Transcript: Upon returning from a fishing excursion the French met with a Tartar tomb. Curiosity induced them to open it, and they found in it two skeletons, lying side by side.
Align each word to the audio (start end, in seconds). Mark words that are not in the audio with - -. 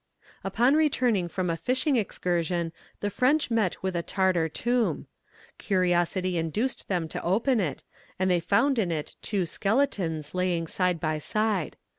Upon 0.43 0.73
returning 0.73 1.27
from 1.27 1.51
a 1.51 1.55
fishing 1.55 1.95
excursion 1.95 2.71
the 3.01 3.11
French 3.11 3.51
met 3.51 3.83
with 3.83 3.95
a 3.95 4.01
Tartar 4.01 4.49
tomb. 4.49 5.05
Curiosity 5.59 6.39
induced 6.39 6.87
them 6.87 7.07
to 7.09 7.21
open 7.21 7.59
it, 7.59 7.83
and 8.17 8.27
they 8.27 8.39
found 8.39 8.79
in 8.79 8.91
it 8.91 9.15
two 9.21 9.45
skeletons, 9.45 10.33
lying 10.33 10.65
side 10.65 10.99
by 10.99 11.19
side. 11.19 11.77